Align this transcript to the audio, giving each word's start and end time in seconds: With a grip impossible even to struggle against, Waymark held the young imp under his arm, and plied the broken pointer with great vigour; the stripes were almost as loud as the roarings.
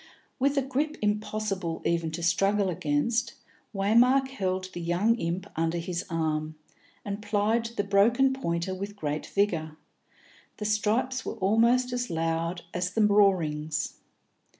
With 0.39 0.57
a 0.57 0.63
grip 0.63 0.97
impossible 1.03 1.83
even 1.85 2.09
to 2.13 2.23
struggle 2.23 2.71
against, 2.71 3.35
Waymark 3.71 4.29
held 4.29 4.71
the 4.73 4.81
young 4.81 5.13
imp 5.17 5.45
under 5.55 5.77
his 5.77 6.03
arm, 6.09 6.55
and 7.05 7.21
plied 7.21 7.65
the 7.77 7.83
broken 7.83 8.33
pointer 8.33 8.73
with 8.73 8.95
great 8.95 9.27
vigour; 9.27 9.77
the 10.57 10.65
stripes 10.65 11.23
were 11.23 11.35
almost 11.35 11.93
as 11.93 12.09
loud 12.09 12.63
as 12.73 12.89
the 12.89 13.05
roarings. 13.05 13.97